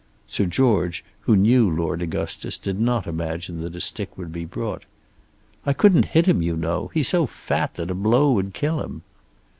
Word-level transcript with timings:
Sir 0.25 0.47
George 0.47 1.05
who 1.25 1.35
knew 1.35 1.69
Lord 1.69 2.01
Augustus 2.01 2.57
did 2.57 2.79
not 2.79 3.05
imagine 3.05 3.61
that 3.61 3.75
a 3.75 3.79
stick 3.79 4.17
would 4.17 4.31
be 4.33 4.45
brought. 4.45 4.85
"I 5.63 5.73
couldn't 5.73 6.05
hit 6.15 6.25
him, 6.25 6.41
you 6.41 6.57
know. 6.57 6.89
He's 6.91 7.09
so 7.09 7.27
fat 7.27 7.75
that 7.75 7.91
a 7.91 7.93
blow 7.93 8.31
would 8.31 8.55
kill 8.55 8.81
him." 8.81 9.03